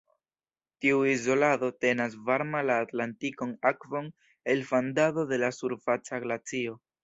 Tiu 0.85 1.01
izolado 1.09 1.69
tenas 1.85 2.15
varma 2.31 2.63
la 2.71 2.79
Atlantikon 2.87 3.53
Akvon 3.73 4.11
el 4.57 4.67
fandado 4.73 5.29
de 5.35 5.43
la 5.45 5.55
surfaca 5.61 6.25
glacio. 6.29 6.79